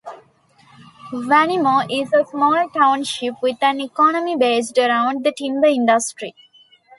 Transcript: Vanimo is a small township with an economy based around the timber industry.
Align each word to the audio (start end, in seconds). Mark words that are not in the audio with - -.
Vanimo 1.13 1.81
is 1.87 2.11
a 2.11 2.25
small 2.25 2.67
township 2.71 3.35
with 3.39 3.57
an 3.61 3.79
economy 3.79 4.35
based 4.35 4.79
around 4.79 5.23
the 5.23 5.31
timber 5.31 5.67
industry. 5.67 6.33